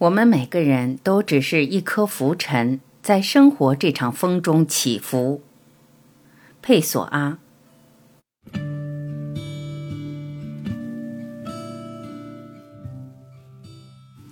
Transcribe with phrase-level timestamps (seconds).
[0.00, 5.42] 我们每个人都只是一颗浮尘，在生活这场风中起伏。
[6.62, 7.38] 佩索阿。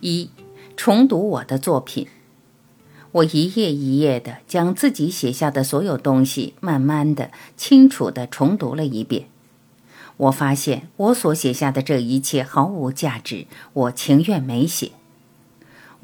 [0.00, 0.30] 一，
[0.76, 2.06] 重读我的作品。
[3.10, 9.26] 我一页一页的将自己写下的所有东西，慢慢的、清楚的重读了一遍。
[10.18, 14.92] 我发现我所写下的这一切毫无价值，我情愿没写。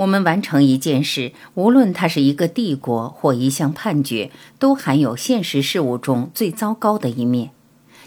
[0.03, 7.51] 我们完成一件事，无论它是一个帝国或一项判决，都含有现实事物中最糟糕的一面，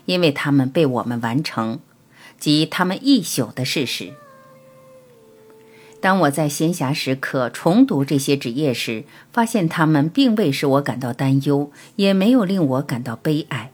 [0.05, 1.79] 因为它们被我们完成，
[2.37, 4.13] 即它们一宿的事实。
[6.01, 13.71] 当我在闲暇时刻重读这些纸页时，发现它们并未使我感到担忧，也没有令我感到悲哀。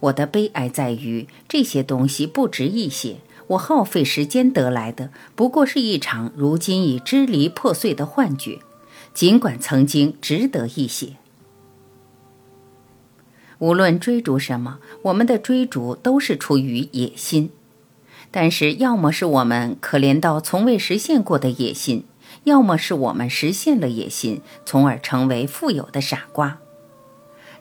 [0.00, 3.18] 我的悲哀在于这些东西不值一写。
[3.52, 8.60] 我耗费时间得来的，不过是一场如今已支离破碎的幻觉，
[9.12, 11.16] 尽管曾经值得一写。
[13.58, 17.50] 无论追逐什么，我们的追逐都是出于野心，
[18.30, 22.04] 但是要么是我们可怜到从未实现过的野心，
[22.44, 26.58] 要么是我们实现了野心，从而成为富有的傻瓜。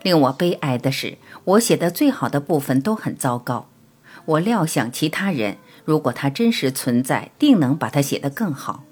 [0.01, 3.67] 令我悲哀的是，我写的最好的部分都很糟糕。
[4.25, 5.57] 我料想其他人。
[5.85, 8.83] 如果它真实存在，定能把它写得更好。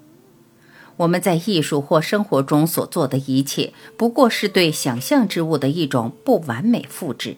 [0.98, 7.36] 我们在艺术或生活中所做的一切，不过是对想象之物的一种不完美复制。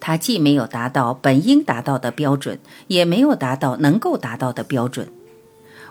[0.00, 5.08] 它既没有达到本应达到的标准，也没有达到能够达到的标准。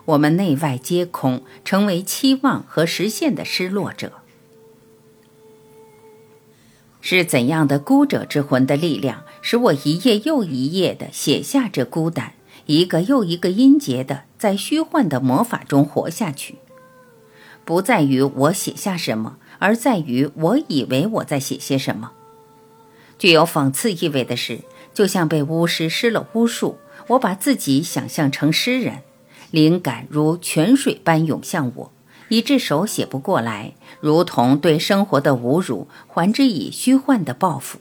[0.06, 4.14] 我们内外皆空，成为期望和实现的失落者。
[7.02, 12.34] 是怎样的孤者之魂的力量，使我一页又一页地写下这孤单？
[12.68, 16.56] 一个又一个音节的在虚幻的魔法中活下去，
[17.64, 22.12] 不在于我写下什么，而在于我以为我在写些什么。
[23.18, 24.60] 具有讽刺意味的是，
[24.94, 28.99] 就像被巫师施了巫术，我把自己想象成诗人，
[29.49, 31.92] 灵感如泉水般涌向我，
[32.28, 37.80] 以致手写不过来，如同对生活的侮辱，还之以虚幻的报复。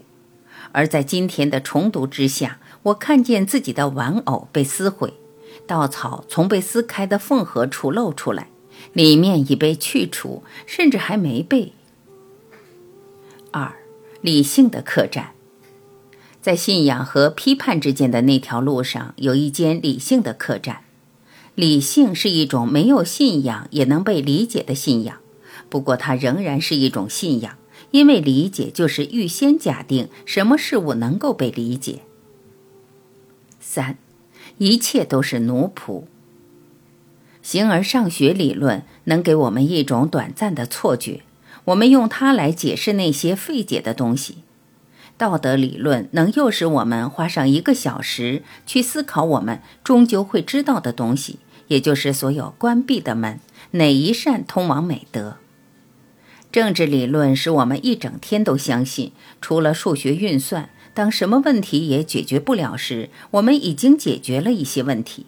[0.70, 2.60] 而在今天的重读之下。
[2.82, 5.14] 我看见自己的玩偶被撕毁，
[5.66, 8.48] 稻草从被撕开的缝合处露出来，
[8.92, 11.72] 里面已被去除，甚至还没被。
[13.50, 13.75] 二，
[14.20, 15.31] 理性的客栈，
[16.41, 20.82] 在信仰和批判之间的那条路上，有一间理性的客栈。
[21.54, 25.16] 理性是一种没有信仰也能被理解的信仰，
[25.70, 27.56] 不过它仍然是一种信仰，
[27.92, 32.03] 因为理解就是预先假定什么事物能够被理解。
[33.69, 33.99] 三，
[34.59, 36.04] 一切都是奴仆。
[37.43, 41.22] 形而上学理论能给我们一种短暂的错觉，
[41.65, 44.44] 我们用它来解释那些费解的东西。
[45.19, 53.41] 道德理论能诱使我们花上一个小时去思考我们终究会知道的东西，也就是所有关闭的门，
[53.72, 55.38] 哪一扇通往美德。
[56.53, 59.10] 政治理论使我们一整天都相信，
[59.41, 60.71] 除了数学运算。
[60.96, 65.26] 当什么问题也解决不了时，我们已经解决了一些问题。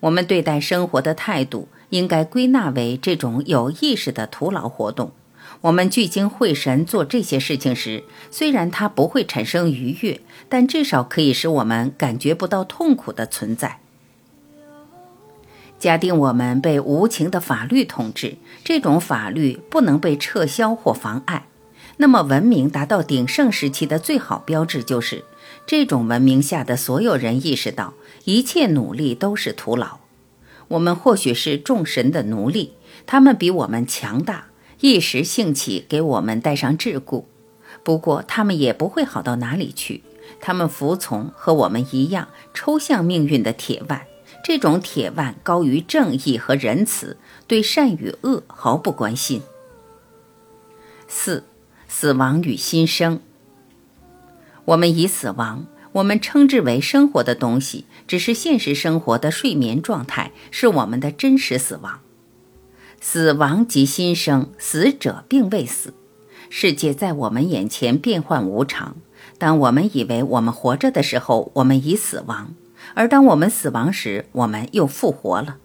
[0.00, 5.12] 我们对待生活的态度应该归纳为这种有意识的徒劳活动。
[5.60, 13.80] 我们聚精会神做这些事情时，虽然它不会产生愉悦，但至少可以使我们感觉不到痛苦的存在。
[15.78, 21.48] 假定我们被无情的法律统治，这种法律不能被撤销或妨碍。
[21.96, 25.24] 那么，文明达到鼎盛时期的最好标志，就是
[25.64, 27.94] 这种文明下的所有人意识到，
[28.24, 30.00] 一切努力都是徒劳。
[30.68, 32.72] 我们或许是众神的奴隶，
[33.06, 34.46] 他们比我们强大，
[34.80, 37.24] 一时兴起给我们带上桎梏。
[37.84, 40.02] 不过，他们也不会好到哪里去。
[40.40, 44.06] 他们服从和我们一样抽象命运的铁腕，
[44.42, 49.42] 这种铁腕高于正义和仁慈，对善与恶毫不关心。
[51.06, 51.44] 四。
[51.96, 53.20] 死亡与新生。
[54.64, 62.00] 我们以死亡，我们称之为生活的东西，只是现实生活的睡眠状态，是我们的真实死亡。
[63.00, 65.94] 死亡即新生，死者并未死。
[66.50, 68.96] 世界在我们眼前变幻无常。
[69.38, 72.56] 当我们以为我们活着的时候，我们已死亡；
[72.94, 75.58] 而当我们死亡时，我们又复活了。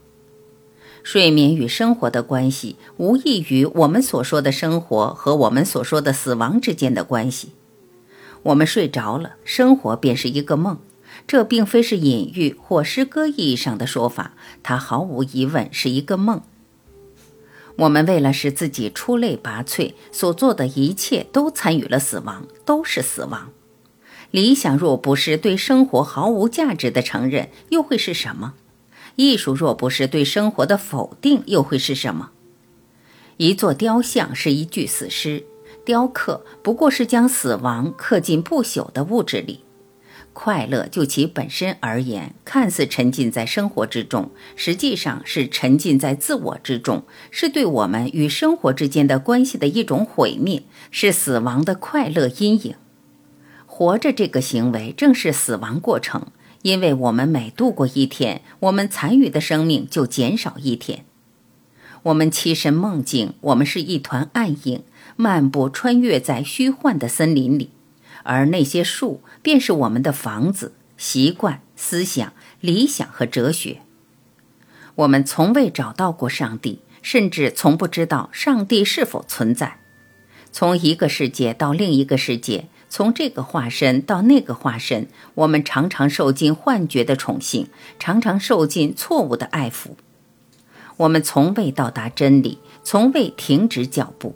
[1.04, 7.54] 睡眠与生活的关系，无异于我们所说的生活和我们所说的死亡之间的关系。
[8.44, 10.80] 我们睡着了，生活便是一个梦。
[11.28, 16.42] 这并非是隐喻或诗歌意义上的说法，它毫无疑问是一个梦。
[17.76, 23.52] 我们为了使自己出类拔萃，所做的一切都参与了死亡，都是死亡。
[24.32, 28.54] 理想若不是对生活毫无价值的承认，又会是什么？
[29.20, 32.30] 艺术若不是对生活的否定，又会是什么？
[33.36, 35.44] 一座雕像是一具死尸，
[35.84, 39.66] 雕刻不过是将死亡刻进不朽的物质里。
[40.32, 52.76] 快乐就其本身而言，看似沉浸在生活之中，实际上是沉浸在自我之中，是对我们与生活之间的关系的一种毁灭，是死亡的快乐阴影。
[53.66, 56.28] 活着这个行为正是死亡过程，
[56.62, 61.06] 因为我们每度过一天，我们残余的生命就减少一天。
[62.04, 64.84] 我们栖身梦境，我们是一团暗影，
[65.16, 67.70] 漫步穿越在虚幻的森林里，
[68.24, 73.82] 而那些树便是我们的房子、习惯、思想、理想和哲学。
[74.96, 79.80] 我们从未找到过上帝，甚至从不知道上帝是否存在。
[80.52, 82.68] 从一个世界到另一个世界。
[82.90, 87.68] 从这个化身到那个化身，我们常常受尽幻觉的宠幸，
[88.00, 89.92] 常常受尽错误的爱抚。
[90.98, 94.36] 我们从未到达真理，从未停止脚步。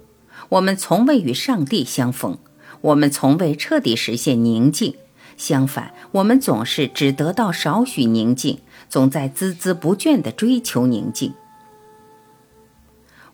[0.50, 2.38] 我们从未与上帝相逢，
[2.82, 4.96] 我们从未彻底实现宁静。
[5.36, 11.34] 相反，我们总是只得到少许宁静，总在孜孜不倦地追求宁静。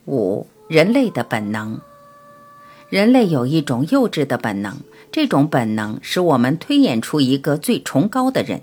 [0.06, 1.82] 五、人类的本能。
[2.90, 4.78] 人类有一种幼稚的本能。
[5.12, 8.62] 这种本能使我们推演出一个最崇高的人。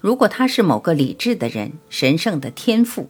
[0.00, 3.08] 如果他是某个理智的人、神圣的天赋，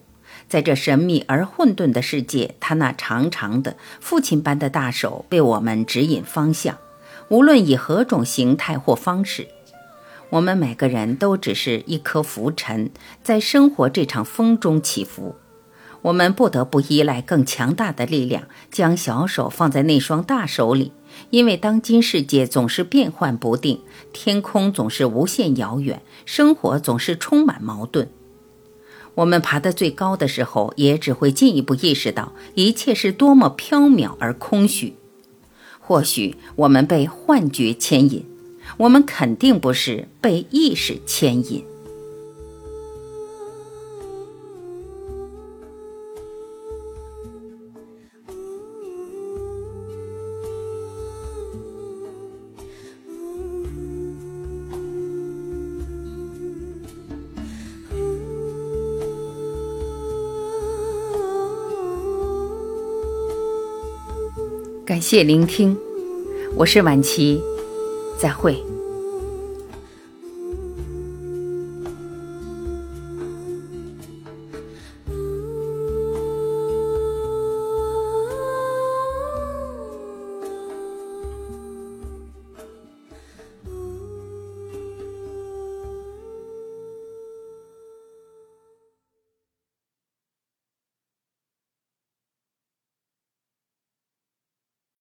[0.49, 6.79] 在这神秘而混沌的世界，他那长长的父亲般的大手为我们指引方向，
[7.29, 9.49] 无论以何种形态或方式。
[10.31, 12.91] 我们每个人都只是一颗浮尘，
[13.23, 15.35] 在生活这场风中起伏。
[16.09, 20.93] 我们不得不依赖更强大的力量，将小手放在那双大手里。
[21.31, 23.81] 因为当今世界总是变幻不定，
[24.13, 28.09] 天空总是无限遥远，生活总是充满矛盾。
[29.17, 34.95] 我们爬得最高的时候，也只会进一步意识到一切是多么缥缈而空虚。
[35.79, 38.25] 或许我们被幻觉牵引，
[38.79, 41.65] 我们肯定不是被意识牵引。
[64.89, 65.77] 感谢聆听，
[66.57, 67.39] 我是晚琪，
[68.19, 68.57] 再会。